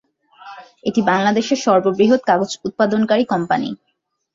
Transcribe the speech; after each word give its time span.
এটি 0.83 1.01
বাংলাদেশের 1.09 1.59
সর্ববৃহৎ 1.65 2.21
কাগজ 2.29 2.51
উৎপাদনকারী 2.67 3.23
কোম্পানি। 3.25 3.69